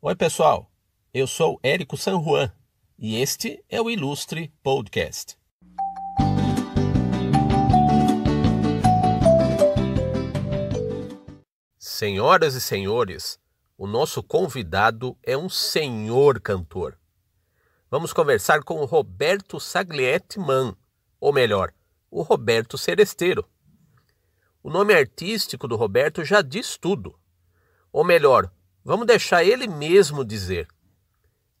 [0.00, 0.70] Oi, pessoal.
[1.12, 2.52] Eu sou Érico San Juan
[2.96, 5.36] e este é o Ilustre Podcast.
[11.76, 13.40] Senhoras e senhores,
[13.76, 16.96] o nosso convidado é um senhor cantor.
[17.90, 20.76] Vamos conversar com o Roberto Saglietti Man,
[21.18, 21.74] ou melhor,
[22.08, 23.44] o Roberto Seresteiro.
[24.62, 27.18] O nome artístico do Roberto já diz tudo.
[27.92, 28.48] Ou melhor,
[28.84, 30.68] vamos deixar ele mesmo dizer.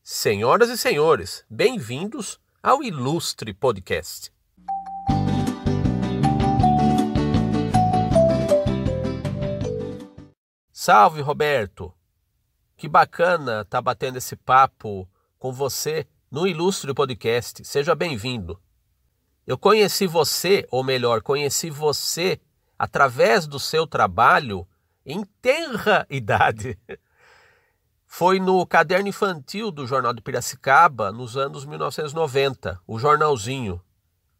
[0.02, 4.32] Senhoras e senhores, bem-vindos ao Ilustre Podcast.
[10.72, 11.92] Salve, Roberto!
[12.76, 17.64] Que bacana estar tá batendo esse papo com você no Ilustre Podcast.
[17.64, 18.58] Seja bem-vindo.
[19.46, 22.40] Eu conheci você, ou melhor, conheci você
[22.78, 24.66] através do seu trabalho
[25.04, 26.78] em tenra idade.
[28.10, 33.80] Foi no caderno infantil do Jornal de Piracicaba, nos anos 1990, o jornalzinho.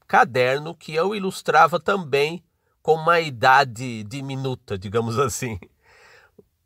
[0.07, 2.43] Caderno que eu ilustrava também
[2.83, 5.61] com uma idade diminuta, digamos assim.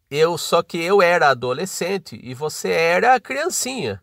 [0.08, 4.00] Eu só que eu era adolescente e você era criancinha.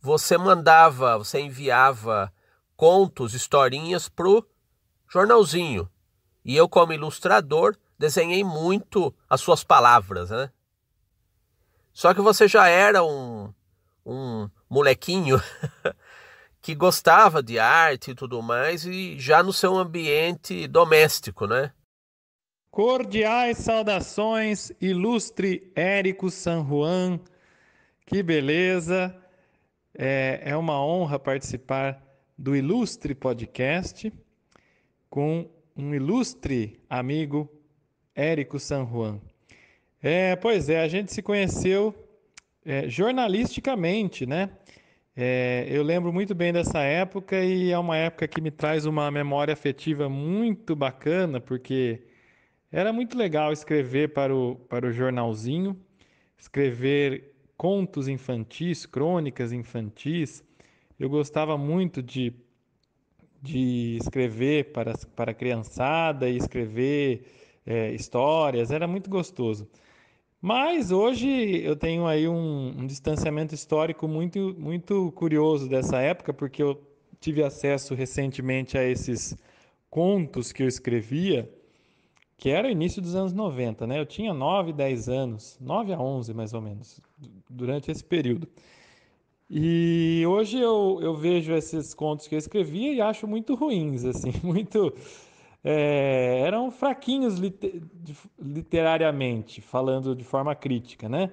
[0.00, 2.32] Você mandava, você enviava
[2.76, 4.44] contos, historinhas pro
[5.08, 5.88] jornalzinho.
[6.44, 10.50] E eu como ilustrador desenhei muito as suas palavras, né?
[11.98, 13.52] Só que você já era um,
[14.06, 15.36] um molequinho
[16.62, 21.72] que gostava de arte e tudo mais, e já no seu ambiente doméstico, né?
[22.70, 27.18] Cordiais saudações, ilustre Érico San Juan.
[28.06, 29.12] Que beleza!
[29.92, 32.00] É, é uma honra participar
[32.38, 34.12] do Ilustre Podcast
[35.10, 37.50] com um ilustre amigo,
[38.14, 39.20] Érico San Juan.
[40.02, 41.94] É, pois é, a gente se conheceu
[42.64, 44.50] é, jornalisticamente, né?
[45.16, 49.10] É, eu lembro muito bem dessa época e é uma época que me traz uma
[49.10, 52.04] memória afetiva muito bacana, porque
[52.70, 55.76] era muito legal escrever para o, para o jornalzinho,
[56.38, 60.44] escrever contos infantis, crônicas infantis.
[60.98, 62.32] Eu gostava muito de,
[63.42, 67.24] de escrever para, para a criançada e escrever
[67.66, 69.68] é, histórias, era muito gostoso.
[70.40, 71.28] Mas hoje
[71.64, 76.80] eu tenho aí um, um, distanciamento histórico muito, muito curioso dessa época, porque eu
[77.18, 79.36] tive acesso recentemente a esses
[79.90, 81.52] contos que eu escrevia,
[82.36, 83.98] que era o início dos anos 90, né?
[83.98, 87.00] Eu tinha 9, 10 anos, 9 a 11 mais ou menos,
[87.50, 88.48] durante esse período.
[89.50, 94.32] E hoje eu, eu vejo esses contos que eu escrevia e acho muito ruins, assim,
[94.44, 94.94] muito
[95.70, 97.38] é, eram fraquinhos
[98.40, 101.30] literariamente, falando de forma crítica, né?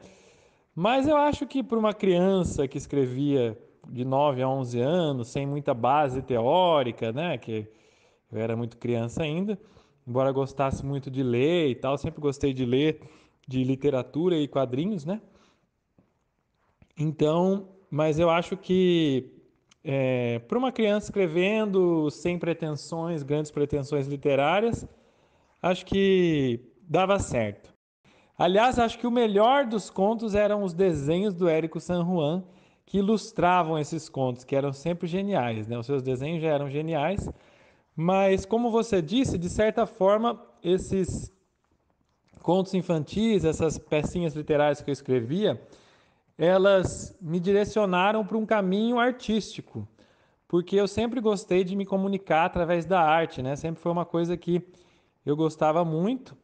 [0.75, 3.57] Mas eu acho que para uma criança que escrevia
[3.87, 7.37] de 9 a 11 anos, sem muita base teórica, né?
[7.37, 7.65] Que
[8.29, 9.57] eu era muito criança ainda,
[10.05, 12.99] embora gostasse muito de ler e tal, sempre gostei de ler
[13.47, 15.21] de literatura e quadrinhos, né?
[16.99, 19.34] Então, mas eu acho que
[19.87, 24.87] é, para uma criança escrevendo sem pretensões, grandes pretensões literárias,
[25.61, 27.71] acho que dava certo.
[28.35, 32.43] Aliás, acho que o melhor dos contos eram os desenhos do Érico San Juan,
[32.83, 35.67] que ilustravam esses contos, que eram sempre geniais.
[35.67, 35.77] Né?
[35.77, 37.29] Os seus desenhos já eram geniais,
[37.95, 41.31] mas, como você disse, de certa forma, esses
[42.41, 45.61] contos infantis, essas pecinhas literárias que eu escrevia,
[46.37, 49.87] elas me direcionaram para um caminho artístico,
[50.47, 53.55] porque eu sempre gostei de me comunicar através da arte, né?
[53.55, 54.61] Sempre foi uma coisa que
[55.25, 56.35] eu gostava muito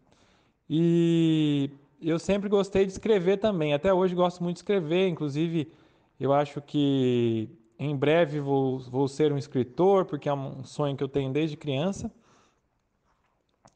[0.70, 1.70] e
[2.02, 3.74] eu sempre gostei de escrever também.
[3.74, 5.72] Até hoje gosto muito de escrever, inclusive
[6.20, 11.04] eu acho que em breve vou, vou ser um escritor, porque é um sonho que
[11.04, 12.12] eu tenho desde criança.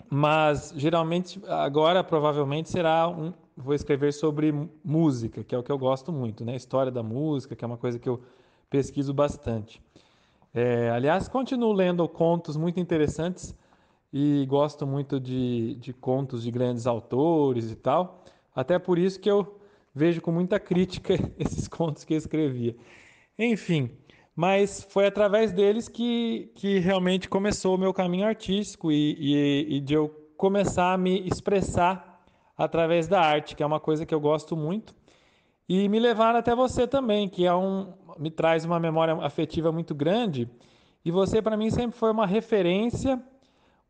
[0.10, 5.78] Mas geralmente agora provavelmente será um, vou escrever sobre música, que é o que eu
[5.78, 6.56] gosto muito, né?
[6.56, 8.22] História da música, que é uma coisa que eu
[8.70, 9.82] pesquiso bastante.
[10.54, 13.56] É, aliás, continuo lendo contos muito interessantes
[14.12, 18.24] e gosto muito de, de contos de grandes autores e tal.
[18.54, 19.60] Até por isso que eu
[19.94, 22.76] vejo com muita crítica esses contos que eu escrevia.
[23.38, 23.92] Enfim,
[24.36, 29.80] mas foi através deles que, que realmente começou o meu caminho artístico e, e, e
[29.80, 32.05] de eu começar a me expressar
[32.58, 34.96] através da arte, que é uma coisa que eu gosto muito.
[35.68, 39.96] E me levaram até você também, que é um, me traz uma memória afetiva muito
[39.96, 40.50] grande.
[41.04, 43.22] E você, para mim, sempre foi uma referência,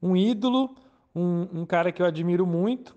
[0.02, 0.76] um ídolo,
[1.14, 2.96] um, um cara que eu admiro muito.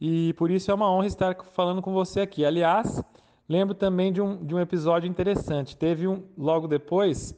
[0.00, 2.44] e por isso é uma honra estar falando com você aqui.
[2.44, 3.02] Aliás,
[3.48, 5.76] lembro também de um, de um episódio interessante.
[5.76, 7.34] Teve um, logo depois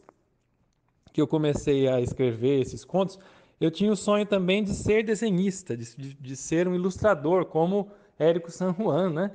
[1.13, 3.19] que eu comecei a escrever esses contos,
[3.65, 7.91] eu tinha o sonho também de ser desenhista, de, de, de ser um ilustrador, como
[8.19, 9.31] Érico San Juan, né?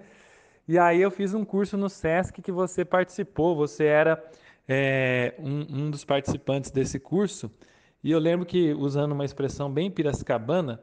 [0.67, 4.23] E aí eu fiz um curso no SESC que você participou, você era
[4.67, 7.51] é, um, um dos participantes desse curso.
[8.03, 10.79] E eu lembro que, usando uma expressão bem piracicabana,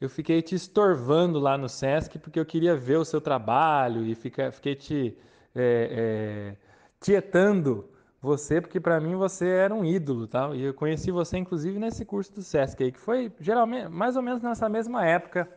[0.00, 4.16] eu fiquei te estorvando lá no SESC porque eu queria ver o seu trabalho e
[4.16, 5.16] fica, fiquei te
[5.54, 6.56] é, é,
[7.00, 7.88] tietando
[8.22, 10.54] você, porque para mim você era um ídolo, tá?
[10.54, 14.22] E eu conheci você inclusive nesse curso do SESC aí, que foi geralmente mais ou
[14.22, 15.50] menos nessa mesma época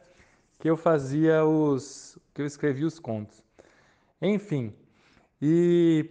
[0.58, 3.44] que eu fazia os que eu escrevi os contos.
[4.20, 4.74] Enfim.
[5.40, 6.10] E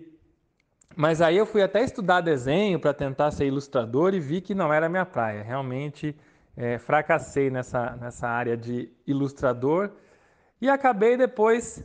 [0.97, 4.73] mas aí eu fui até estudar desenho para tentar ser ilustrador e vi que não
[4.73, 5.43] era minha praia.
[5.43, 6.17] Realmente
[6.57, 9.91] é, fracassei nessa, nessa área de ilustrador
[10.61, 11.85] e acabei depois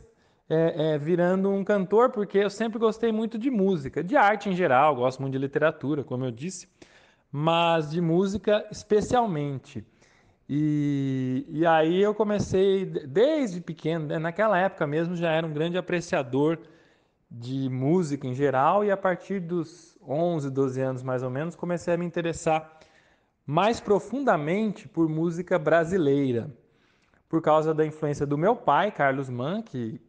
[0.50, 4.56] é, é, virando um cantor, porque eu sempre gostei muito de música, de arte em
[4.56, 6.68] geral, gosto muito de literatura, como eu disse,
[7.30, 9.86] mas de música especialmente.
[10.48, 15.78] E, e aí eu comecei desde pequeno, né, naquela época mesmo já era um grande
[15.78, 16.58] apreciador
[17.30, 21.94] de música em geral e a partir dos 11, 12 anos mais ou menos comecei
[21.94, 22.80] a me interessar
[23.46, 26.52] mais profundamente por música brasileira,
[27.28, 30.00] por causa da influência do meu pai, Carlos Mann, que,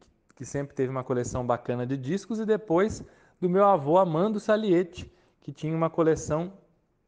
[0.41, 3.03] que sempre teve uma coleção bacana de discos, e depois
[3.39, 6.51] do meu avô Amando Saliete, que tinha uma coleção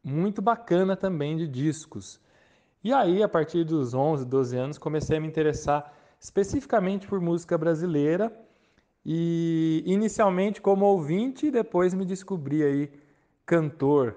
[0.03, 2.21] muito bacana também de discos.
[2.83, 7.57] E aí, a partir dos 11, 12 anos, comecei a me interessar especificamente por música
[7.57, 8.31] brasileira
[9.03, 12.91] e inicialmente como ouvinte e depois me descobri aí
[13.47, 14.15] cantor,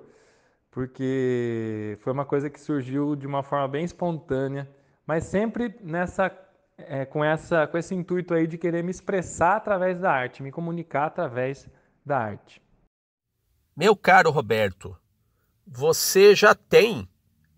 [0.71, 4.69] porque foi uma coisa que surgiu de uma forma bem espontânea,
[5.07, 6.29] mas sempre nessa
[6.79, 10.53] é, com essa com esse intuito aí de querer me expressar através da arte, me
[10.53, 11.69] comunicar através
[12.05, 12.63] da arte.
[13.77, 14.97] Meu caro Roberto,
[15.67, 17.09] você já tem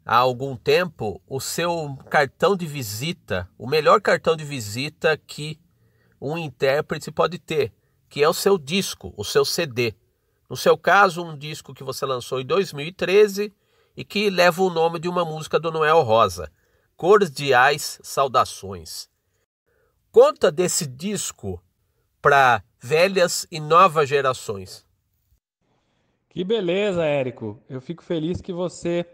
[0.05, 5.61] há algum tempo o seu cartão de visita, o melhor cartão de visita que
[6.21, 7.73] um intérprete pode ter,
[8.09, 9.94] que é o seu disco, o seu CD.
[10.49, 13.53] No seu caso, um disco que você lançou em 2013
[13.97, 16.50] e que leva o nome de uma música do Noel Rosa,
[16.99, 19.09] Cordiais Saudações.
[20.11, 21.62] Conta desse disco
[22.21, 24.85] para velhas e novas gerações.
[26.29, 27.62] Que beleza, Érico.
[27.71, 29.06] Eu fico feliz que você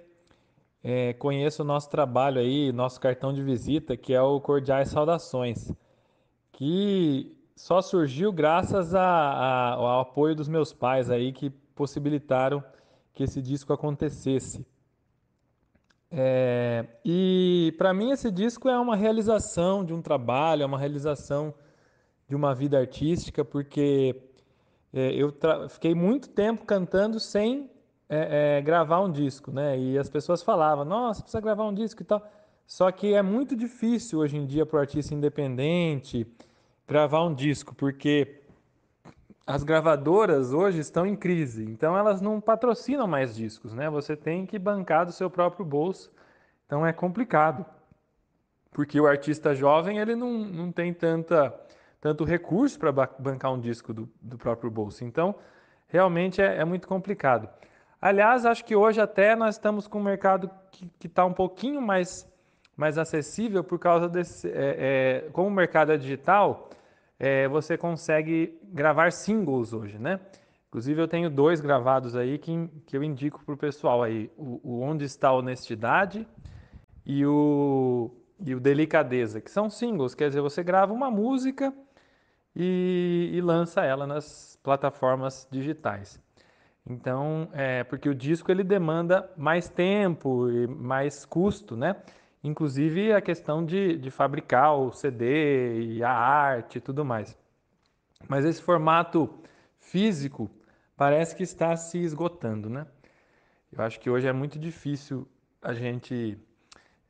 [0.82, 5.70] é, conheça o nosso trabalho aí, nosso cartão de visita, que é o Cordiais Saudações,
[6.52, 12.64] que só surgiu graças a, a, ao apoio dos meus pais aí, que possibilitaram
[13.12, 14.64] que esse disco acontecesse.
[16.10, 21.52] É, e para mim esse disco é uma realização de um trabalho, é uma realização
[22.28, 24.14] de uma vida artística, porque
[24.92, 25.34] é, eu
[25.68, 27.70] fiquei muito tempo cantando sem
[28.08, 29.78] é, é, gravar um disco, né?
[29.78, 32.24] E as pessoas falavam, nossa, precisa gravar um disco e tal.
[32.66, 36.26] Só que é muito difícil hoje em dia para o artista independente
[36.86, 38.43] gravar um disco, porque
[39.46, 43.90] as gravadoras hoje estão em crise, então elas não patrocinam mais discos, né?
[43.90, 46.10] Você tem que bancar do seu próprio bolso,
[46.66, 47.64] então é complicado,
[48.70, 51.54] porque o artista jovem ele não, não tem tanta,
[52.00, 55.34] tanto recurso para bancar um disco do, do próprio bolso, então
[55.88, 57.48] realmente é, é muito complicado.
[58.00, 60.50] Aliás, acho que hoje até nós estamos com um mercado
[60.98, 62.30] que está um pouquinho mais,
[62.76, 64.46] mais acessível por causa desse.
[64.50, 66.68] É, é, como o mercado é digital,
[67.24, 70.20] é, você consegue gravar singles hoje, né?
[70.68, 74.30] Inclusive eu tenho dois gravados aí que, que eu indico para o pessoal aí.
[74.36, 76.28] O, o, Onde Está a Honestidade
[77.06, 78.10] e o,
[78.44, 81.72] e o Delicadeza, que são singles, quer dizer, você grava uma música
[82.54, 86.20] e, e lança ela nas plataformas digitais.
[86.86, 91.96] Então, é, porque o disco ele demanda mais tempo e mais custo, né?
[92.44, 97.34] Inclusive a questão de, de fabricar o CD e a arte e tudo mais.
[98.28, 99.42] Mas esse formato
[99.78, 100.50] físico
[100.94, 102.86] parece que está se esgotando, né?
[103.72, 105.26] Eu acho que hoje é muito difícil
[105.62, 106.38] a gente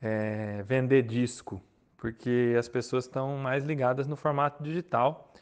[0.01, 1.61] é, vender disco,
[1.97, 5.33] porque as pessoas estão mais ligadas no formato digital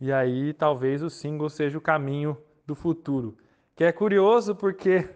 [0.00, 3.36] e aí talvez o single seja o caminho do futuro.
[3.74, 5.08] Que é curioso porque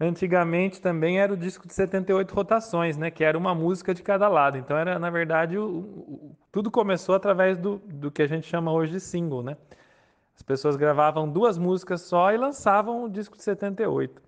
[0.00, 3.10] antigamente também era o disco de 78 rotações, né?
[3.10, 4.58] Que era uma música de cada lado.
[4.58, 8.72] Então era, na verdade, o, o, tudo começou através do, do que a gente chama
[8.72, 9.56] hoje de single, né?
[10.36, 14.20] As pessoas gravavam duas músicas só e lançavam o disco de 78.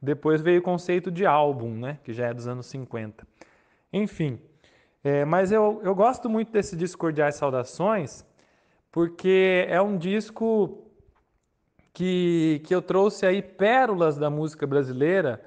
[0.00, 1.98] Depois veio o conceito de álbum, né?
[2.04, 3.26] Que já é dos anos 50.
[3.92, 4.38] Enfim,
[5.04, 8.24] É, mas eu, eu gosto muito desse disco Cordiais Saudações,
[8.90, 10.85] porque é um disco
[11.96, 15.42] que, que eu trouxe aí pérolas da música brasileira,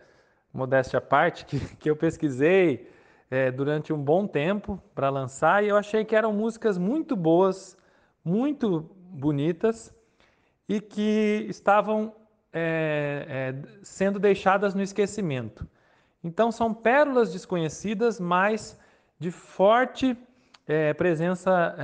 [0.51, 2.89] modéstia à parte, que, que eu pesquisei
[3.29, 7.77] é, durante um bom tempo para lançar e eu achei que eram músicas muito boas,
[8.25, 9.93] muito bonitas
[10.67, 12.15] e que estavam
[12.51, 15.67] é, é, sendo deixadas no esquecimento.
[16.23, 18.75] Então são pérolas desconhecidas, mas
[19.19, 20.17] de forte
[20.67, 21.75] é, presença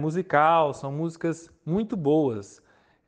[0.00, 2.60] musical, são músicas muito boas.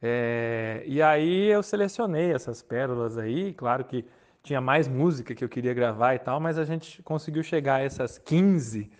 [0.02, 4.04] É, e aí eu selecionei essas pérolas aí, claro que
[4.42, 7.82] tinha mais música que eu queria gravar e tal, mas a gente conseguiu chegar a
[7.82, 8.90] essas 15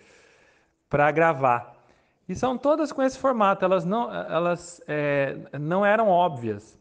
[0.89, 1.75] para gravar.
[2.29, 6.77] E são todas com esse formato, elas não, elas, é, não eram óbvias.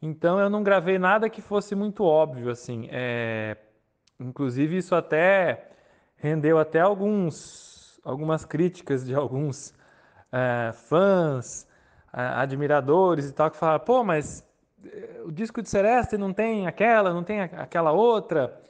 [0.00, 2.88] Então eu não gravei nada que fosse muito óbvio, assim.
[2.90, 3.56] É,
[4.18, 5.68] inclusive isso até
[6.16, 9.74] rendeu até alguns, algumas críticas de alguns
[10.32, 11.66] é, fãs,
[12.12, 14.44] admiradores e tal, que falaram, pô, mas
[15.24, 18.60] o disco de Celeste não tem aquela, não tem aquela outra.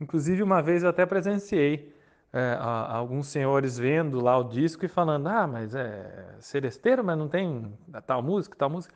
[0.00, 1.94] Inclusive, uma vez eu até presenciei
[2.32, 7.28] é, alguns senhores vendo lá o disco e falando: Ah, mas é celesteiro, mas não
[7.28, 7.72] tem
[8.06, 8.94] tal música, tal música.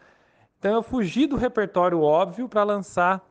[0.59, 3.23] Então, eu fugi do repertório óbvio para lançar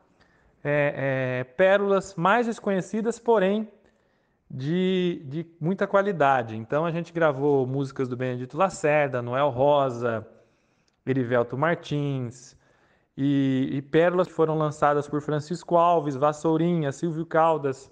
[0.63, 3.67] é, é, pérolas mais desconhecidas, porém
[4.49, 6.55] de, de muita qualidade.
[6.55, 10.25] Então, a gente gravou músicas do Benedito Lacerda, Noel Rosa,
[11.05, 12.57] Erivelto Martins
[13.17, 17.91] e, e pérolas que foram lançadas por Francisco Alves, Vassourinha, Silvio Caldas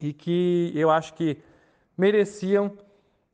[0.00, 1.38] e que eu acho que
[1.96, 2.72] mereciam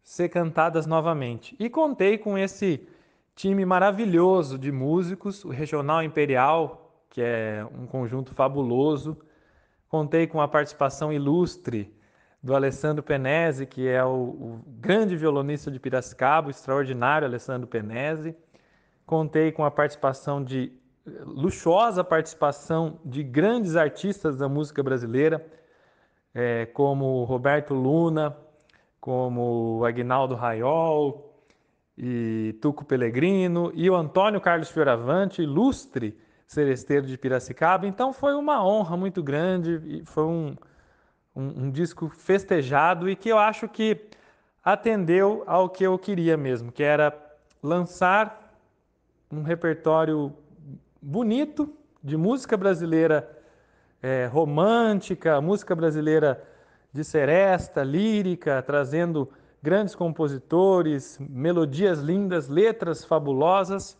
[0.03, 1.57] ser cantadas novamente.
[1.59, 2.87] E contei com esse
[3.35, 9.19] time maravilhoso de músicos, o Regional Imperial, que é um conjunto fabuloso.
[9.89, 11.93] Contei com a participação ilustre
[12.43, 18.35] do Alessandro Penese, que é o, o grande violonista de Piracicaba, o extraordinário Alessandro Penese.
[19.11, 20.73] Contei com a participação de
[21.27, 25.45] luxuosa participação de grandes artistas da música brasileira,
[26.33, 28.37] é, como Roberto Luna,
[29.01, 31.35] como Agnaldo Raiol
[31.99, 37.89] e Tuco Pellegrino e o Antônio Carlos Fioravante, ilustre seresteiro de Piracicaba.
[37.89, 40.57] Então foi uma honra muito grande e foi um,
[41.35, 44.09] um, um disco festejado e que eu acho que
[44.63, 47.13] atendeu ao que eu queria mesmo, que era
[47.61, 48.40] lançar
[49.31, 50.33] um repertório
[51.01, 51.73] bonito
[52.03, 53.31] de música brasileira
[54.03, 56.43] é, romântica, música brasileira
[56.93, 59.31] de seresta, lírica, trazendo
[59.63, 63.97] grandes compositores, melodias lindas, letras fabulosas,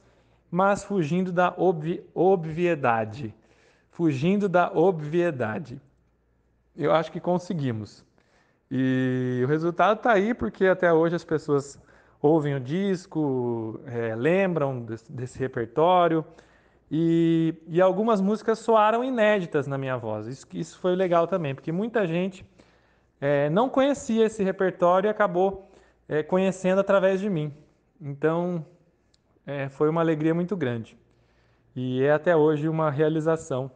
[0.51, 3.35] mas fugindo da obvi obviedade.
[3.91, 5.81] Fugindo da obviedade.
[6.77, 8.05] Eu acho que conseguimos.
[8.71, 11.79] E o resultado está aí porque até hoje as pessoas
[12.21, 16.25] ouvem o disco, é, lembram desse, desse repertório.
[16.91, 20.27] E, e, algumas músicas soaram inéditas na minha voz.
[20.27, 22.45] Isso, isso foi legal também, porque muita gente
[23.21, 25.71] é, não conhecia esse repertório e acabou
[26.09, 27.55] é, conhecendo através de mim.
[28.01, 28.67] Então,
[29.47, 30.99] é, foi uma alegria muito grande.
[31.77, 33.71] E é até hoje uma realização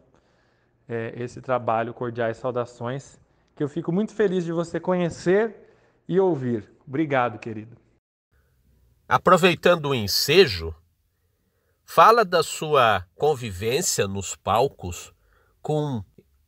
[0.87, 3.19] é, esse trabalho Cordiais Saudações,
[3.55, 5.55] que eu fico muito feliz de você conhecer
[6.07, 6.69] e ouvir.
[6.87, 7.84] Obrigado, querido.
[9.07, 10.75] Aproveitando o ensejo,
[11.87, 15.13] Fala da sua convivência nos palcos
[15.61, 16.03] com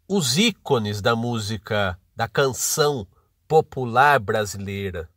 [0.08, 3.08] os ícones da música, da canção
[3.48, 5.08] popular brasileira.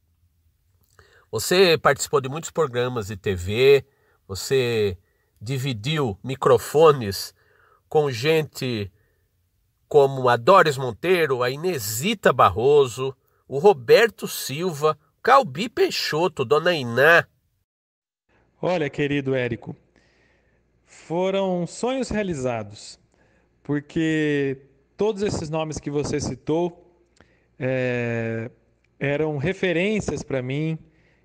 [1.32, 3.84] Você participou de muitos programas de TV,
[4.28, 4.96] você
[5.40, 7.34] dividiu microfones
[7.88, 8.92] com gente
[9.88, 13.16] como a Doris Monteiro, a Inesita Barroso,
[13.48, 17.26] o Roberto Silva, Calbi Peixoto, Dona Iná.
[18.60, 19.76] Olha, querido Érico,
[20.86, 22.98] foram sonhos realizados,
[23.62, 24.56] porque
[24.96, 26.90] todos esses nomes que você citou
[27.58, 28.50] é,
[28.98, 30.78] eram referências para mim,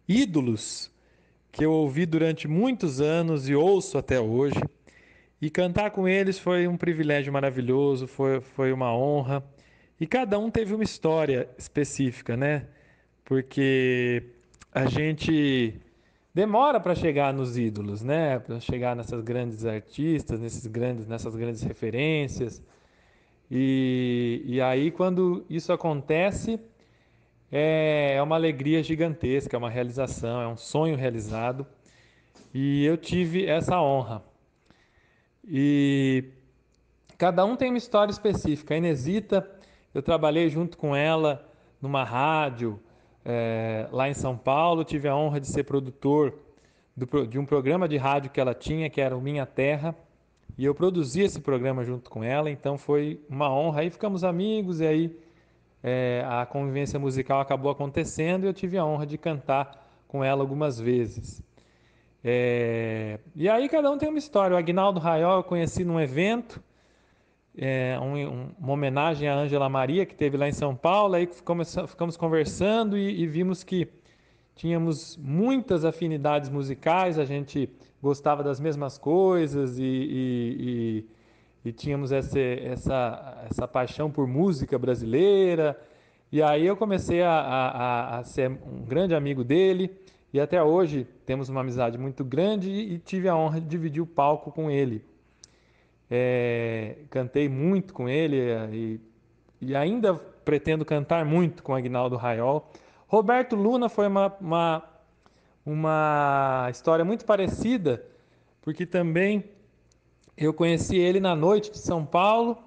[0.06, 0.92] ídolos
[1.50, 4.60] que eu ouvi durante muitos anos e ouço até hoje.
[5.42, 9.42] E cantar com eles foi um privilégio maravilhoso, foi, foi uma honra.
[9.98, 12.68] E cada um teve uma história específica, né?
[13.26, 14.24] Porque
[14.72, 15.82] a gente
[16.34, 18.40] demora para chegar nos ídolos, né?
[18.40, 22.62] Para chegar nessas grandes artistas, nesses grandes, nessas grandes referências.
[23.50, 26.60] E, e aí quando isso acontece
[27.52, 31.66] é, é uma alegria gigantesca, é uma realização, é um sonho realizado.
[32.54, 34.24] E eu tive essa honra.
[35.44, 36.26] E
[37.18, 38.74] cada um tem uma história específica.
[38.74, 39.50] A Inesita,
[39.94, 41.50] eu trabalhei junto com ela
[41.82, 42.80] numa rádio,
[43.26, 44.84] é, lá em São Paulo.
[44.84, 46.34] Tive a honra de ser produtor
[46.96, 49.96] do, de um programa de rádio que ela tinha, que era o Minha Terra.
[50.58, 53.82] E eu produzi esse programa junto com ela, então foi uma honra.
[53.82, 55.20] Aí ficamos amigos e aí
[55.84, 60.42] é, a convivência musical acabou acontecendo e eu tive a honra de cantar com ela
[60.42, 61.44] algumas vezes.
[62.24, 64.56] É, e aí cada um tem uma história.
[64.56, 66.64] O Agnaldo Raiol eu conheci num evento,
[67.58, 71.16] é, um, uma homenagem à Ângela Maria, que teve lá em São Paulo.
[71.16, 73.88] Aí ficamos, ficamos conversando e, e vimos que
[74.56, 77.70] tínhamos muitas afinidades musicais, a gente
[78.02, 81.06] gostava das mesmas coisas e, e,
[81.66, 85.80] e, e tínhamos essa, essa, essa paixão por música brasileira.
[86.32, 89.92] E aí eu comecei a, a, a, ser um grande amigo dele
[90.34, 94.06] e até hoje temos uma amizade muito grande e tive a honra de dividir o
[94.06, 95.04] palco com ele.
[96.18, 98.38] É, cantei muito com ele
[98.72, 99.02] e,
[99.60, 102.72] e ainda pretendo cantar muito com Agnaldo Raiol.
[103.06, 104.84] Roberto Luna foi uma, uma,
[105.66, 108.02] uma história muito parecida,
[108.62, 109.44] porque também
[110.38, 112.58] eu conheci ele na noite de São Paulo,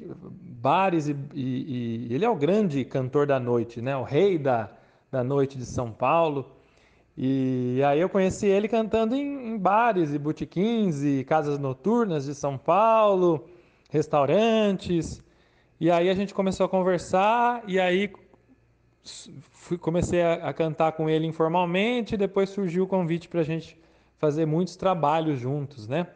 [0.00, 3.96] bares, e, e, e ele é o grande cantor da noite, né?
[3.96, 4.70] o rei da,
[5.10, 6.57] da noite de São Paulo.
[7.20, 12.32] E aí eu conheci ele cantando em, em, bares e botequins e casas noturnas de
[12.32, 13.44] São Paulo,
[13.90, 15.20] restaurantes.
[15.80, 18.12] E aí a gente começou a conversar e aí
[19.50, 23.76] fui, comecei a, a, cantar com ele informalmente, depois surgiu o convite para a gente
[24.16, 26.06] fazer muitos trabalhos juntos, né?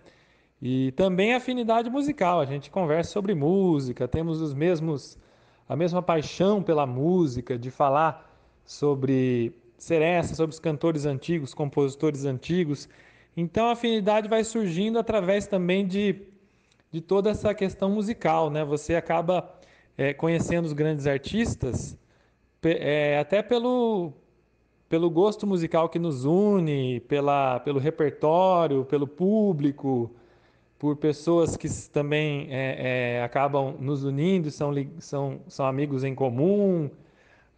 [0.61, 5.18] E também afinidade musical, a gente conversa sobre música, temos os mesmos
[5.68, 8.30] a mesma paixão pela música, de falar
[8.64, 12.89] sobre seresta, sobre os cantores antigos, compositores antigos.
[13.37, 16.23] Então a afinidade vai surgindo através também de,
[16.91, 18.65] de toda essa questão musical, né?
[18.65, 19.53] Você acaba
[19.99, 21.99] é, conhecendo os grandes artistas
[22.62, 24.12] é, até pelo,
[24.89, 30.15] pelo gosto musical que nos une, pela, pelo repertório, pelo público,
[30.79, 36.88] por pessoas que também é, é, acabam nos unindo, são, são, são amigos em comum,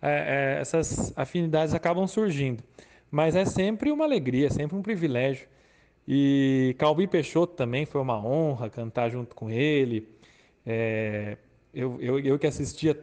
[0.04, 2.62] é, é, essas afinidades acabam surgindo.
[3.10, 5.48] Mas é sempre uma alegria, é sempre um privilégio.
[6.06, 10.08] E Calbi Peixoto também foi uma honra cantar junto com ele.
[10.66, 11.38] É,
[11.72, 12.94] eu, eu, eu que assistia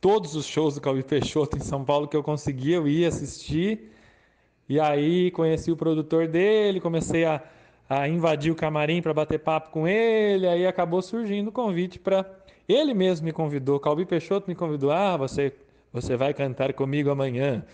[0.00, 3.90] todos os shows do Calbi Peixoto em São Paulo que eu conseguia, eu ia assistir.
[4.68, 7.42] E aí conheci o produtor dele, comecei a,
[7.88, 10.46] a invadir o camarim para bater papo com ele.
[10.46, 12.28] Aí acabou surgindo o convite para.
[12.68, 14.90] Ele mesmo me convidou, Calbi Peixoto me convidou.
[14.90, 15.52] Ah, você,
[15.92, 17.64] você vai cantar comigo amanhã.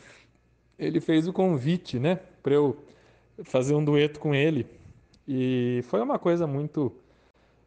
[0.78, 2.76] Ele fez o convite, né, para eu
[3.44, 4.66] fazer um dueto com ele.
[5.26, 6.92] E foi uma coisa muito,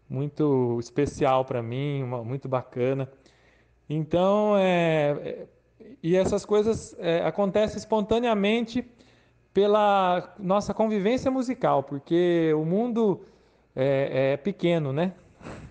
[0.10, 3.10] muito especial para mim, uma, muito bacana.
[3.90, 5.48] Então, é, é,
[6.02, 8.86] e essas coisas é, acontecem espontaneamente
[9.54, 13.22] pela nossa convivência musical, porque o mundo
[13.76, 15.14] é, é, pequeno, né?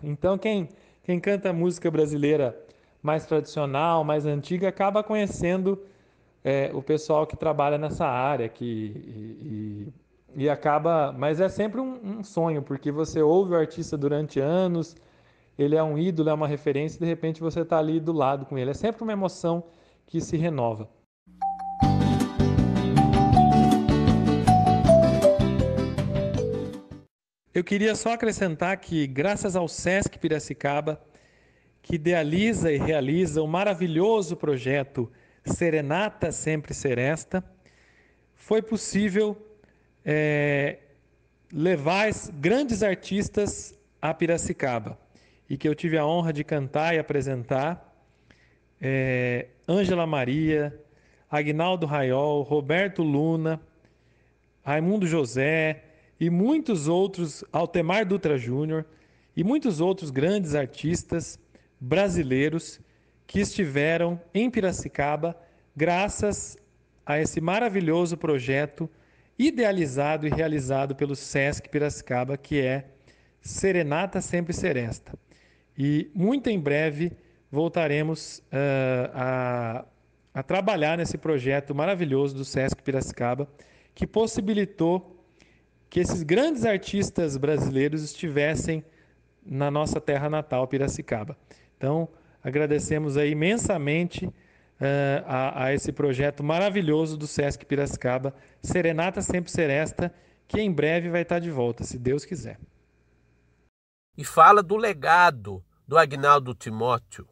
[0.03, 0.69] Então, quem,
[1.03, 2.59] quem canta música brasileira
[3.03, 5.83] mais tradicional, mais antiga, acaba conhecendo
[6.45, 9.93] é, o pessoal que trabalha nessa área, que, e,
[10.37, 11.13] e, e acaba.
[11.13, 14.97] Mas é sempre um, um sonho, porque você ouve o artista durante anos
[15.63, 18.47] ele é um ídolo, é uma referência, e de repente você está ali do lado
[18.47, 18.71] com ele.
[18.71, 19.63] É sempre uma emoção
[20.07, 20.89] que se renova.
[27.53, 30.99] Eu queria só acrescentar que, graças ao SESC Piracicaba,
[31.83, 35.11] que idealiza e realiza o maravilhoso projeto
[35.45, 37.45] Serenata Sempre Seresta,
[38.35, 39.37] foi possível
[40.05, 40.79] é,
[41.53, 44.99] levar grandes artistas a Piracicaba
[45.49, 47.87] e que eu tive a honra de cantar e apresentar.
[48.81, 50.79] É, Ângela Maria,
[51.31, 53.61] Agnaldo Raiol, Roberto Luna,
[54.63, 55.85] Raimundo José
[56.19, 58.85] e muitos outros, Altemar Dutra Júnior
[59.37, 61.39] e muitos outros grandes artistas
[61.81, 62.81] brasileiros
[63.27, 65.37] que estiveram em Piracicaba
[65.75, 66.59] graças
[67.07, 68.91] a esse maravilhoso projeto
[69.39, 72.87] idealizado e realizado pelo SESC Piracicaba, que é
[73.41, 75.19] Serenata Sempre Seresta.
[75.77, 77.13] E muito em breve
[77.51, 79.85] voltaremos uh, a,
[80.35, 83.49] a trabalhar nesse projeto maravilhoso do Sesc Piracicaba,
[83.95, 85.25] que possibilitou
[85.89, 88.85] que esses grandes artistas brasileiros estivessem
[89.45, 91.37] na nossa terra natal, Piracicaba.
[91.81, 92.07] Então,
[92.45, 94.35] agradecemos aí imensamente uh,
[95.27, 100.13] a, a, esse projeto maravilhoso do Sesc Piracicaba, Serenata Sempre Seresta,
[100.47, 102.61] que em breve vai estar de volta, se Deus quiser.
[104.15, 107.27] E fala do legado do Agnaldo Timóteo?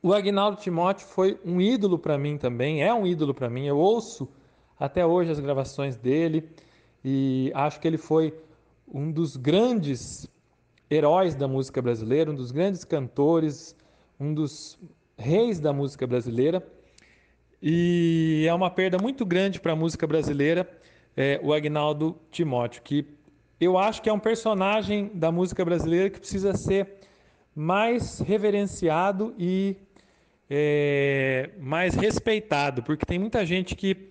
[0.00, 3.66] O Agnaldo Timóteo foi um ídolo para mim também, é um ídolo para mim.
[3.66, 4.28] Eu ouço
[4.78, 6.48] até hoje as gravações dele
[7.04, 8.32] e acho que ele foi
[8.86, 10.30] um dos grandes
[10.90, 13.76] heróis da música brasileira, um dos grandes cantores,
[14.18, 14.78] um dos
[15.16, 16.66] reis da música brasileira.
[17.62, 20.68] E é uma perda muito grande para a música brasileira
[21.16, 23.06] é, o Agnaldo Timóteo, que
[23.60, 26.94] eu acho que é um personagem da música brasileira que precisa ser
[27.54, 29.76] mais reverenciado e
[30.48, 34.08] é, mais respeitado, porque tem muita gente que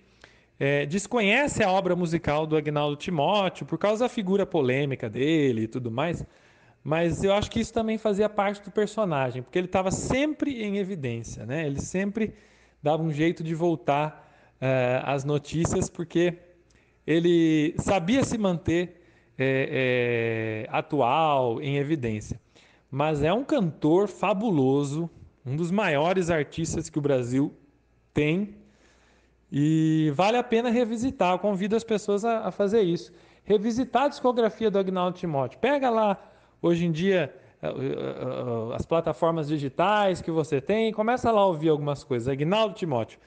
[0.58, 5.68] é, desconhece a obra musical do Agnaldo Timóteo por causa da figura polêmica dele e
[5.68, 6.24] tudo mais.
[6.82, 10.78] Mas eu acho que isso também fazia parte do personagem, porque ele estava sempre em
[10.78, 11.66] evidência, né?
[11.66, 12.34] Ele sempre
[12.82, 16.38] dava um jeito de voltar uh, às notícias, porque
[17.06, 19.02] ele sabia se manter
[19.38, 22.40] é, é, atual, em evidência.
[22.90, 25.08] Mas é um cantor fabuloso,
[25.44, 27.54] um dos maiores artistas que o Brasil
[28.12, 28.56] tem
[29.50, 31.32] e vale a pena revisitar.
[31.32, 33.12] Eu convido as pessoas a, a fazer isso.
[33.44, 35.58] Revisitar a discografia do Agnaldo Timóteo.
[35.58, 36.29] Pega lá,
[36.62, 41.46] hoje em dia, eh, eh, eh, as plataformas digitais que você tem, começa lá a
[41.46, 42.28] ouvir algumas coisas.
[42.28, 43.18] Agnaldo Timóteo.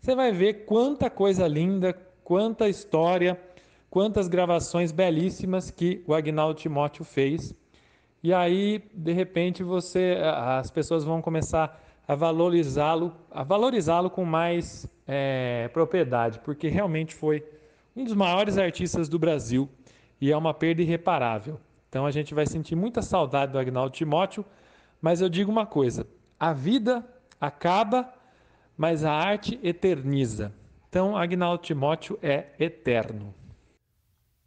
[0.00, 1.92] Você vai ver quanta coisa linda,
[2.24, 3.38] quanta história,
[3.88, 7.54] quantas gravações belíssimas que o Agnaldo Timóteo fez.
[8.22, 14.88] E aí, de repente, você, as pessoas vão começar a valorizá-lo, a valorizá-lo com mais
[15.06, 17.44] é, propriedade, porque realmente foi
[17.94, 19.68] um dos maiores artistas do Brasil
[20.20, 21.60] e é uma perda irreparável.
[21.92, 24.46] Então a gente vai sentir muita saudade do Agnaldo Timóteo,
[24.98, 26.06] mas eu digo uma coisa:
[26.40, 27.06] a vida
[27.38, 28.10] acaba,
[28.74, 30.54] mas a arte eterniza.
[30.88, 33.34] Então Agnaldo Timóteo é eterno.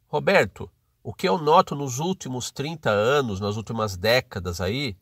[0.08, 0.68] Roberto,
[1.04, 4.98] o que eu noto nos últimos 30 anos, nas últimas décadas aí,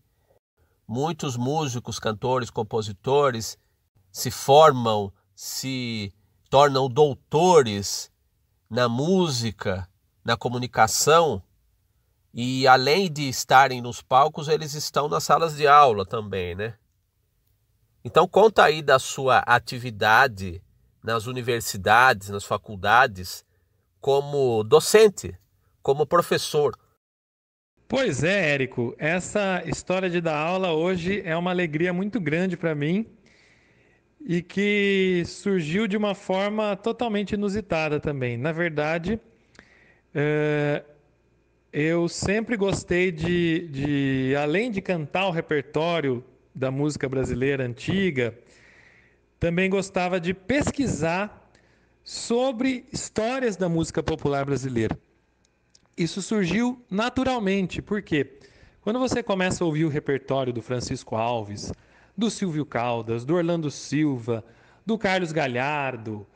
[0.85, 3.57] muitos músicos, cantores, compositores
[4.11, 6.13] se formam, se
[6.49, 8.11] tornam doutores
[8.69, 9.87] na música,
[10.25, 11.41] na comunicação,
[12.33, 16.73] e além de estarem nos palcos, eles estão nas salas de aula também, né?
[18.03, 20.61] Então conta aí da sua atividade
[21.03, 23.45] nas universidades, nas faculdades,
[24.01, 25.37] como docente,
[25.81, 26.77] como professor.
[27.87, 32.73] Pois é, Érico, essa história de dar aula hoje é uma alegria muito grande para
[32.73, 33.05] mim
[34.25, 38.37] e que surgiu de uma forma totalmente inusitada também.
[38.37, 39.19] Na verdade,
[40.15, 40.83] é,
[41.73, 48.37] eu sempre gostei de, de, além de cantar o repertório da música brasileira antiga,
[49.39, 51.51] também gostava de pesquisar
[52.03, 54.95] sobre histórias da música popular brasileira.
[55.97, 58.37] Isso surgiu naturalmente, porque
[58.81, 61.73] quando você começa a ouvir o repertório do Francisco Alves,
[62.15, 64.45] do Silvio Caldas, do Orlando Silva,
[64.85, 66.27] do Carlos Galhardo,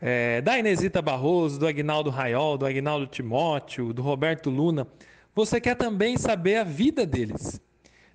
[0.00, 4.86] é, da Inesita Barroso, do Agnaldo Raiol, do Agnaldo Timóteo, do Roberto Luna,
[5.34, 7.60] você quer também saber a vida deles.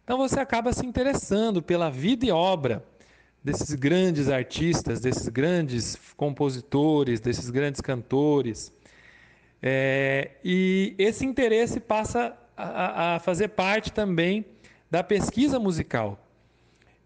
[0.04, 2.84] Então você acaba se interessando pela vida e obra
[3.44, 8.72] desses grandes artistas, desses grandes compositores, desses grandes cantores.
[9.62, 14.46] É, e esse interesse passa a, a, fazer parte também
[14.90, 16.28] da pesquisa musical.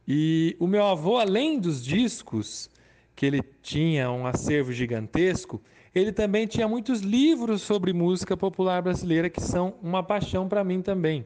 [0.07, 2.69] E o meu avô, além dos discos,
[3.15, 5.61] que ele tinha um acervo gigantesco,
[5.93, 10.81] ele também tinha muitos livros sobre música popular brasileira que são uma paixão para mim
[10.81, 11.25] também.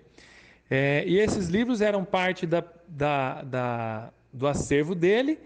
[0.70, 5.40] É, e esses livros eram parte da, da, da, do acervo dele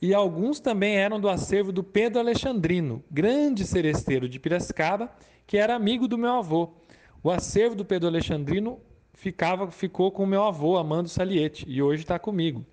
[0.00, 5.12] e alguns também eram do acervo do Pedro Alexandrino, grande seresteiro de Piracicaba,
[5.46, 6.70] que era amigo do meu avô.
[7.22, 8.80] O acervo do Pedro Alexandrino
[9.12, 12.64] ficava, ficou com o meu avô, Amando Saliete, e hoje está comigo.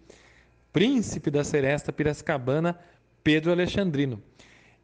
[0.71, 2.79] Príncipe da Seresta Piracicabana,
[3.23, 4.21] Pedro Alexandrino.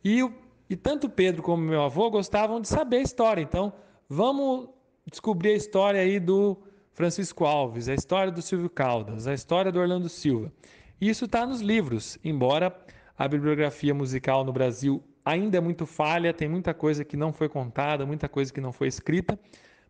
[0.04, 0.22] E,
[0.70, 3.74] e tanto Pedro como meu avô gostavam de saber a história, então
[4.08, 4.70] vamos
[5.10, 6.58] descobrir a história aí do
[6.94, 10.52] Francisco Alves, a história do Silvio Caldas, a história do Orlando Silva.
[11.00, 12.76] Isso está nos livros, embora
[13.18, 17.50] a bibliografia musical no Brasil ainda é muito falha, tem muita coisa que não foi
[17.50, 19.40] contada, muita coisa que não foi escrita,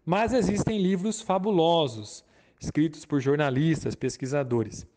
[0.05, 2.23] mas existem livros fabulosos,
[2.59, 4.87] escritos por jornalistas, pesquisadores.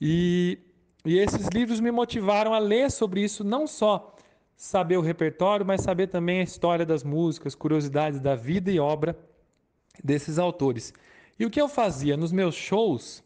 [0.00, 0.58] E,
[1.04, 4.14] e esses livros me motivaram a ler sobre isso, não só
[4.56, 9.16] saber o repertório, mas saber também a história das músicas, curiosidades da vida e obra
[10.02, 10.94] desses autores.
[11.38, 13.22] E o que eu fazia nos meus shows,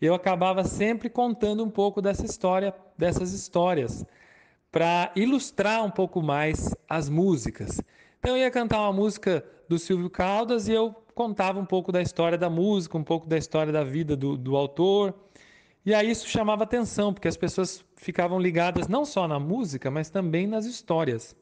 [0.00, 4.04] eu acabava sempre contando um pouco dessa história, dessas histórias,
[4.70, 7.80] para ilustrar um pouco mais as músicas.
[8.18, 12.02] Então eu ia cantar uma música do Silvio Caldas e eu contava um pouco da
[12.02, 15.14] história da música, um pouco da história da vida do, do autor.
[15.88, 20.10] E aí isso chamava atenção, porque as pessoas ficavam ligadas não só na música, mas
[20.10, 21.34] também nas histórias.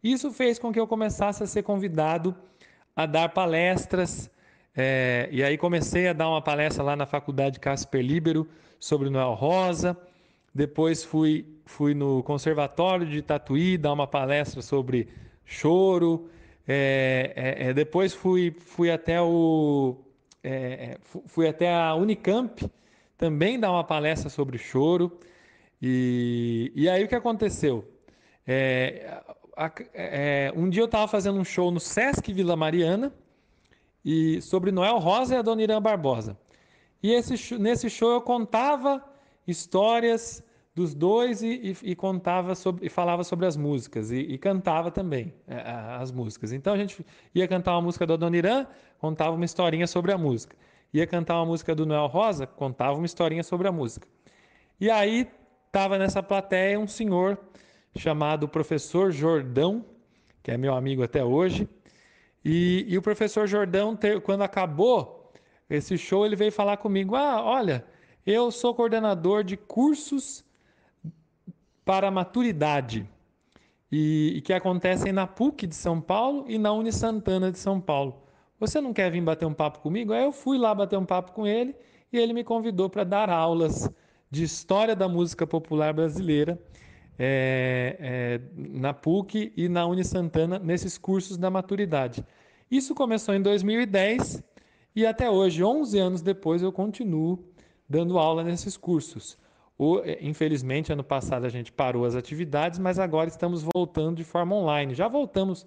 [0.00, 2.36] Isso fez com que eu começasse a ser convidado
[2.94, 4.30] a dar palestras.
[4.76, 8.46] É, e aí comecei a dar uma palestra lá na Faculdade Casper Libero
[8.78, 9.98] sobre Noel Rosa.
[10.54, 15.08] Depois fui, fui no Conservatório de Tatuí dar uma palestra sobre
[15.44, 16.30] choro.
[16.64, 19.96] É, é, depois fui, fui até o
[21.26, 22.70] fui até a Unicamp
[23.16, 25.18] também dar uma palestra sobre choro.
[25.80, 27.86] E, e aí o que aconteceu?
[28.46, 29.22] É,
[29.92, 33.12] é, um dia eu estava fazendo um show no Sesc Vila Mariana
[34.04, 36.36] e sobre Noel Rosa e a Dona Irã Barbosa.
[37.02, 39.02] E esse, nesse show eu contava
[39.46, 40.42] histórias
[40.74, 44.90] dos dois e, e, e contava sobre, e falava sobre as músicas e, e cantava
[44.90, 45.60] também é,
[46.00, 46.52] as músicas.
[46.52, 48.66] Então a gente ia cantar uma música da Dona Irã,
[48.98, 50.56] contava uma historinha sobre a música.
[50.94, 54.06] Ia cantar uma música do Noel Rosa, contava uma historinha sobre a música.
[54.80, 55.28] E aí
[55.66, 57.36] estava nessa plateia um senhor
[57.96, 59.84] chamado professor Jordão,
[60.40, 61.68] que é meu amigo até hoje.
[62.44, 65.32] E, e o professor Jordão, quando acabou
[65.68, 67.84] esse show, ele veio falar comigo: Ah, olha,
[68.24, 70.44] eu sou coordenador de cursos
[71.84, 73.04] para maturidade
[73.90, 78.23] e, que acontecem na PUC de São Paulo e na Uni Santana de São Paulo.
[78.66, 80.14] Você não quer vir bater um papo comigo?
[80.14, 81.76] Aí eu fui lá bater um papo com ele
[82.10, 83.90] e ele me convidou para dar aulas
[84.30, 86.58] de história da música popular brasileira
[87.18, 92.24] é, é, na PUC e na Uni Santana nesses cursos da maturidade.
[92.70, 94.42] Isso começou em 2010
[94.96, 97.44] e até hoje, 11 anos depois, eu continuo
[97.86, 99.36] dando aula nesses cursos.
[99.76, 104.24] O, é, infelizmente, ano passado a gente parou as atividades, mas agora estamos voltando de
[104.24, 104.94] forma online.
[104.94, 105.66] Já voltamos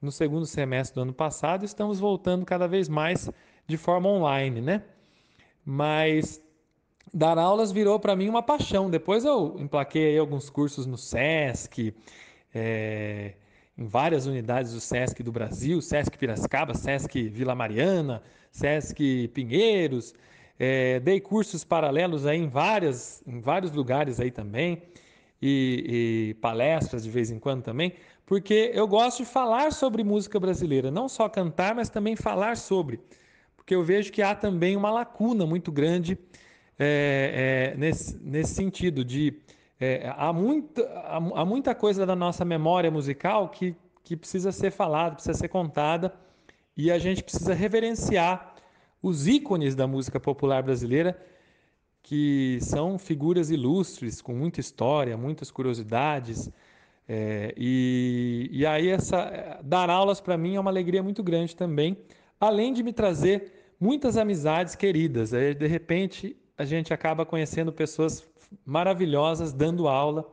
[0.00, 3.30] no segundo semestre do ano passado, estamos voltando cada vez mais
[3.66, 4.82] de forma online, né?
[5.64, 6.40] Mas
[7.12, 8.88] dar aulas virou para mim uma paixão.
[8.88, 11.94] Depois eu emplaquei alguns cursos no SESC,
[12.54, 13.34] é,
[13.76, 20.14] em várias unidades do SESC do Brasil, SESC Piracicaba, SESC Vila Mariana, SESC Pinheiros.
[20.58, 24.82] É, dei cursos paralelos aí em, várias, em vários lugares aí também.
[25.42, 27.94] E, e, palestras de vez em quando também,
[28.30, 33.00] porque eu gosto de falar sobre música brasileira, não só cantar, mas também falar sobre,
[33.56, 36.16] porque eu vejo que há também uma lacuna muito grande
[36.78, 39.34] é, é, nesse, nesse sentido de
[39.80, 40.88] é, há, muita,
[41.34, 46.14] há, muita coisa da nossa memória musical que, que precisa ser falada, precisa ser contada
[46.76, 48.54] e a gente precisa reverenciar
[49.02, 51.20] os ícones da música popular brasileira
[52.00, 56.48] que são figuras ilustres com muita história, muitas curiosidades
[57.12, 61.96] é, e, e aí essa dar aulas para mim é uma alegria muito grande também,
[62.38, 65.34] além de me trazer muitas amizades queridas.
[65.34, 68.24] Aí, de repente a gente acaba conhecendo pessoas
[68.64, 70.24] maravilhosas dando aula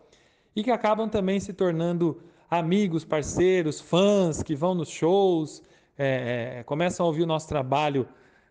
[0.56, 5.63] e que acabam também se tornando amigos, parceiros, fãs que vão nos shows,
[5.98, 8.08] é, é, começam a ouvir o nosso trabalho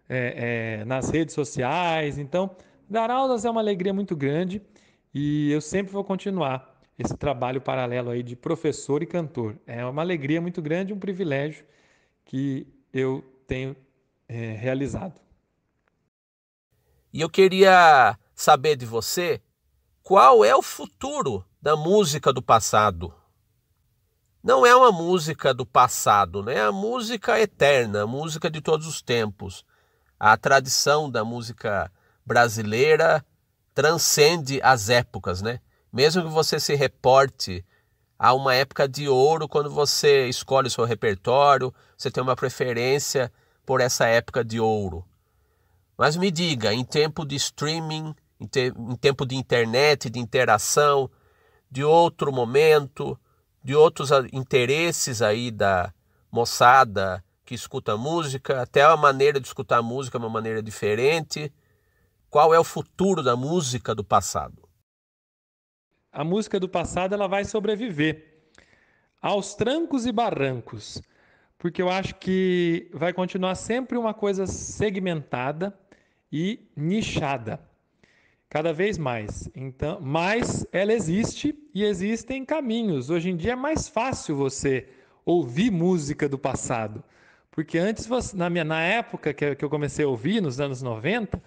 [0.08, 2.18] é, é, nas redes sociais.
[2.18, 2.50] Então,
[2.90, 4.60] dar aulas é uma alegria muito grande
[5.14, 9.56] e eu sempre vou continuar esse trabalho paralelo aí de professor e cantor.
[9.66, 11.64] É uma alegria muito grande, um privilégio
[12.24, 13.76] que eu tenho
[14.28, 15.20] é, realizado.
[17.12, 19.40] E eu queria saber de você
[20.02, 23.14] qual é o futuro da música do passado.
[24.42, 26.54] Não é uma música do passado, né?
[26.54, 29.64] É a música eterna, a música de todos os tempos.
[30.20, 31.90] A tradição da música
[32.24, 33.24] brasileira
[33.74, 35.60] transcende as épocas, né?
[35.96, 37.64] Mesmo que você se reporte
[38.18, 43.32] a uma época de ouro, quando você escolhe o seu repertório, você tem uma preferência
[43.64, 45.06] por essa época de ouro.
[45.96, 51.10] Mas me diga, em tempo de streaming, em, te, em tempo de internet, de interação,
[51.70, 53.18] de outro momento,
[53.64, 55.94] de outros interesses aí da
[56.30, 61.50] moçada que escuta música, até a maneira de escutar música é uma maneira diferente.
[62.28, 64.65] Qual é o futuro da música do passado?
[66.16, 68.24] A música do passado ela vai sobreviver
[69.20, 71.02] aos trancos e barrancos,
[71.58, 75.78] porque eu acho que vai continuar sempre uma coisa segmentada
[76.32, 77.60] e nichada.
[78.48, 79.50] Cada vez mais.
[79.54, 83.10] Então, mas ela existe e existem caminhos.
[83.10, 84.88] Hoje em dia é mais fácil você
[85.22, 87.04] ouvir música do passado.
[87.50, 91.42] Porque antes, você, na, minha, na época que eu comecei a ouvir, nos anos 90,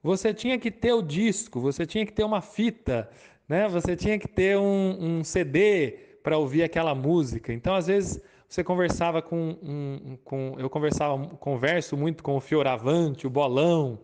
[0.00, 3.10] você tinha que ter o disco, você tinha que ter uma fita,
[3.48, 3.68] né?
[3.68, 7.52] você tinha que ter um, um CD para ouvir aquela música.
[7.52, 13.26] Então, às vezes, você conversava com, um, com eu conversava, converso muito com o Fioravante,
[13.26, 13.98] o Bolão,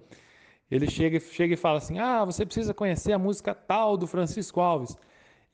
[0.70, 4.60] Ele chega, chega e fala assim: ah, você precisa conhecer a música tal do Francisco
[4.60, 4.96] Alves.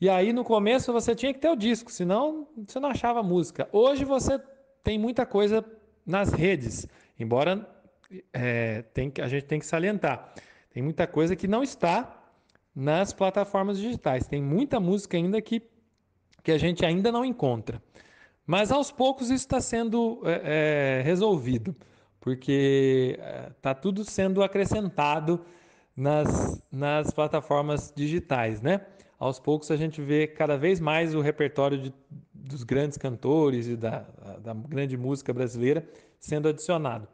[0.00, 3.68] E aí no começo você tinha que ter o disco, senão você não achava música.
[3.72, 4.40] Hoje você
[4.82, 5.64] tem muita coisa
[6.06, 6.86] nas redes,
[7.18, 7.68] embora
[8.32, 10.32] é, tem, a gente tem que salientar.
[10.70, 12.17] Tem muita coisa que não está
[12.78, 14.28] nas plataformas digitais.
[14.28, 15.60] Tem muita música ainda que,
[16.44, 17.82] que a gente ainda não encontra.
[18.46, 21.74] Mas aos poucos isso está sendo é, é, resolvido,
[22.20, 23.18] porque
[23.56, 25.44] está é, tudo sendo acrescentado
[25.96, 28.82] nas, nas plataformas digitais, né?
[29.18, 31.92] Aos poucos a gente vê cada vez mais o repertório de,
[32.32, 34.06] dos grandes cantores e da,
[34.40, 35.84] da grande música brasileira
[36.20, 37.08] sendo adicionado.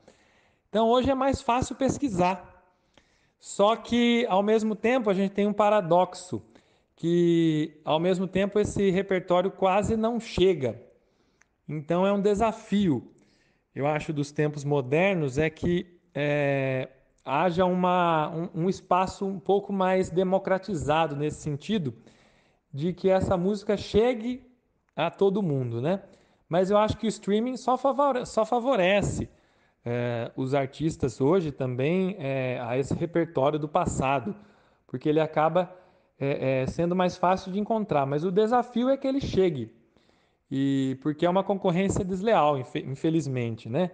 [0.69, 2.54] Então hoje é mais fácil pesquisar
[3.45, 6.43] só que, ao mesmo tempo, a gente tem um paradoxo,
[6.97, 10.81] que, ao mesmo tempo, esse repertório quase não chega.
[11.69, 13.13] Então, é um desafio,
[13.75, 16.89] eu acho, dos tempos modernos, é que é,
[17.23, 21.93] haja uma, um, um espaço um pouco mais democratizado nesse sentido,
[22.73, 24.43] de que essa música chegue
[24.97, 26.03] a todo mundo, né?
[26.49, 29.29] Mas eu acho que o streaming só favorece, só favorece
[29.85, 34.35] é, os artistas hoje também é, a esse repertório do passado,
[34.87, 35.71] porque ele acaba
[36.19, 38.07] é, sendo mais fácil de encontrar.
[38.07, 39.71] Mas o desafio é que ele chegue,
[40.51, 43.91] e porque é uma concorrência desleal, infelizmente, né?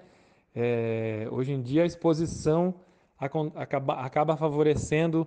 [1.30, 2.74] Hoje em dia a exposição
[3.18, 5.26] acaba, acaba favorecendo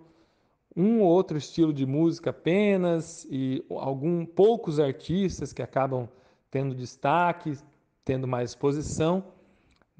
[0.75, 6.09] um ou outro estilo de música apenas e algum poucos artistas que acabam
[6.49, 7.57] tendo destaque,
[8.03, 9.23] tendo mais exposição.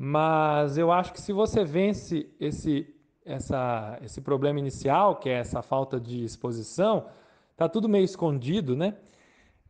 [0.06, 2.94] Mas eu acho que se você vence esse,
[3.26, 7.08] essa, esse problema inicial, que é essa falta de exposição,
[7.56, 8.98] tá tudo meio escondido, né?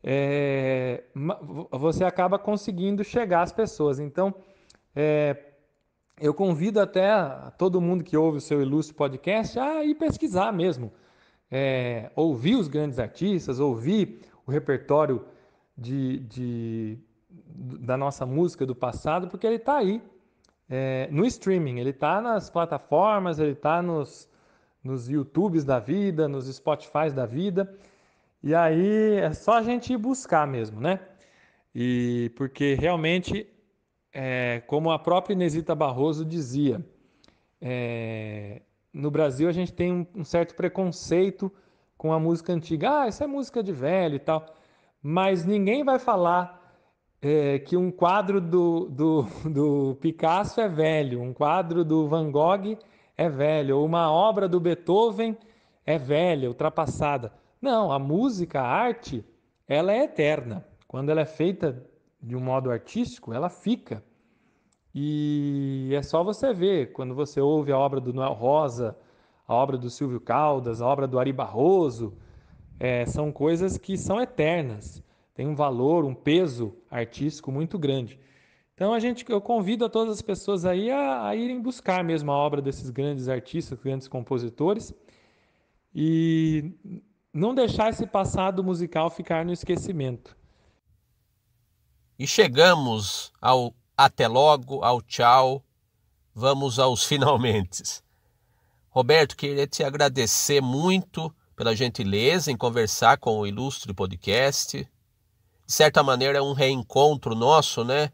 [0.02, 1.04] É,
[1.70, 4.00] você acaba conseguindo chegar às pessoas.
[4.00, 4.34] Então,
[4.96, 5.38] é,
[6.20, 7.12] eu convido até
[7.56, 10.92] todo mundo que ouve o seu ilustre podcast a ir pesquisar mesmo.
[11.52, 15.24] É, ouvir os grandes artistas, ouvir o repertório
[15.78, 16.98] de, de,
[17.30, 20.02] da nossa música do passado, porque ele está aí
[20.76, 21.78] é, no streaming.
[21.80, 24.28] Ele está nas plataformas, ele está nos,
[24.84, 27.72] nos YouTubes da vida, nos Spotifys da vida.
[28.42, 31.00] E aí é só a gente ir buscar mesmo, né?
[31.76, 33.48] E porque realmente,
[34.12, 36.84] é, como a própria Inesita Barroso dizia,
[37.62, 41.52] é, no Brasil a gente tem um, um, certo preconceito
[41.96, 43.04] com a música antiga.
[43.04, 44.44] Ah, isso é música de velho e tal.
[45.04, 46.63] Mas ninguém vai falar
[47.24, 52.78] é, que um quadro do, do, do Picasso é velho, um quadro do Van Gogh
[53.16, 55.38] é velho, ou uma obra do Beethoven
[55.86, 57.32] é velha, ultrapassada.
[57.62, 59.24] Não, a música, a arte,
[59.66, 60.66] ela é eterna.
[60.86, 61.88] Quando ela é feita
[62.22, 64.04] de um modo artístico, ela fica.
[64.94, 68.98] E é só você ver, quando você ouve a obra do Noel Rosa,
[69.48, 72.18] a obra do Silvio Caldas, a obra do Ari Barroso,
[72.80, 75.02] é, são coisas que são eternas
[75.34, 78.20] tem um valor, um peso artístico muito grande.
[78.76, 82.32] Então a gente, eu convido a todas as pessoas aí a, a irem buscar mesmo
[82.32, 84.94] a obra desses grandes artistas, grandes compositores
[85.94, 86.72] e
[87.32, 90.36] não deixar esse passado musical ficar no esquecimento.
[92.18, 95.64] E chegamos ao até logo, ao tchau,
[96.34, 97.84] vamos aos finalmente.
[98.90, 104.88] Roberto, queria te agradecer muito pela gentileza em conversar com o Ilustre Podcast
[105.66, 108.12] de certa maneira, é um reencontro nosso, né?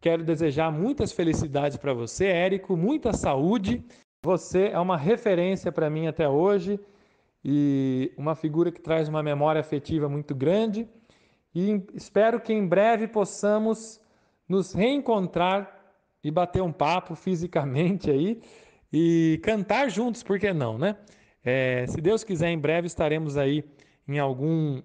[0.00, 3.82] Quero desejar muitas felicidades para você, Érico, muita saúde.
[4.22, 6.78] Você é uma referência para mim até hoje
[7.44, 10.88] e uma figura que traz uma memória afetiva muito grande.
[11.54, 14.00] E espero que em breve possamos
[14.48, 15.74] nos reencontrar
[16.22, 18.42] e bater um papo fisicamente aí
[18.92, 20.96] e cantar juntos, por que não, né?
[21.44, 23.64] É, se Deus quiser, em breve estaremos aí
[24.08, 24.82] em algum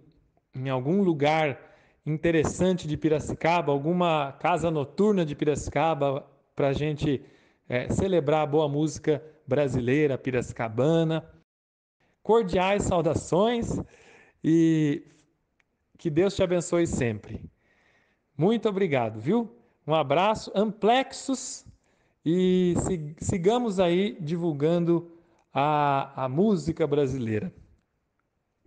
[0.56, 1.60] em algum lugar
[2.06, 7.24] interessante de Piracicaba, alguma casa noturna de Piracicaba, para a gente
[7.68, 11.24] é, celebrar a boa música brasileira piracicabana.
[12.22, 13.80] Cordiais saudações
[14.44, 15.04] e
[15.98, 17.50] que Deus te abençoe sempre.
[18.38, 19.56] Muito obrigado, viu?
[19.86, 21.66] Um abraço, amplexos
[22.26, 22.74] e
[23.20, 25.12] sigamos aí divulgando
[25.54, 27.54] a, a música brasileira.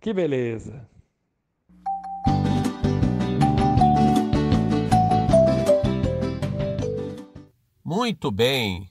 [0.01, 0.92] Que beleza!
[7.95, 8.89] Muito bem.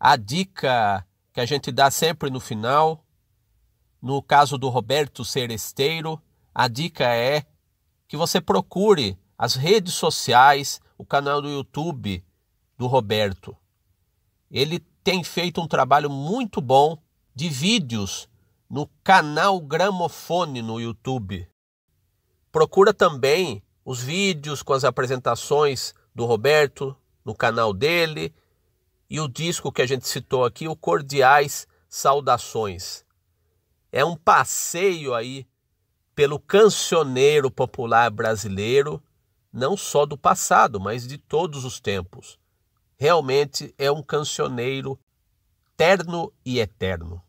[0.00, 3.06] A dica que a gente dá sempre no final,
[4.02, 6.20] no caso do Roberto Seresteiro,
[6.52, 7.46] a dica é
[8.08, 12.24] que você procure as redes sociais, o canal do YouTube
[12.76, 13.56] do Roberto.
[14.50, 16.98] Ele tem feito um trabalho muito bom
[17.32, 18.28] de vídeos
[18.68, 21.48] no canal Gramofone no YouTube.
[22.50, 28.34] Procura também os vídeos com as apresentações do Roberto no canal dele
[29.08, 33.04] e o disco que a gente citou aqui, o Cordiais Saudações.
[33.90, 35.46] É um passeio aí
[36.14, 39.02] pelo cancioneiro popular brasileiro,
[39.52, 42.38] não só do passado, mas de todos os tempos.
[42.98, 44.98] Realmente é um cancioneiro
[45.76, 47.22] terno e eterno.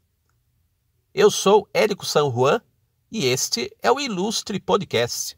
[1.14, 2.62] Eu sou Érico San Juan
[3.12, 5.38] e este é o Ilustre Podcast.